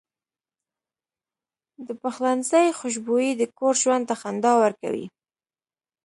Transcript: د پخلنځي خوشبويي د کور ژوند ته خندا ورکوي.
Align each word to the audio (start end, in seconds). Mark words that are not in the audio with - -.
د 1.87 1.89
پخلنځي 2.01 2.67
خوشبويي 2.79 3.31
د 3.37 3.43
کور 3.57 3.73
ژوند 3.81 4.03
ته 4.09 4.15
خندا 4.21 4.53
ورکوي. 4.63 5.05